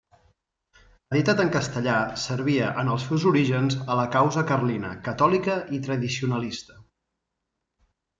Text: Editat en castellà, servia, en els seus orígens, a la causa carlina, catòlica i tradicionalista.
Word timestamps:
Editat 1.15 1.41
en 1.41 1.49
castellà, 1.55 1.97
servia, 2.21 2.69
en 2.83 2.89
els 2.93 3.05
seus 3.09 3.25
orígens, 3.33 3.75
a 3.95 3.97
la 3.99 4.07
causa 4.15 4.43
carlina, 4.53 4.95
catòlica 5.09 5.59
i 5.79 5.81
tradicionalista. 5.89 6.79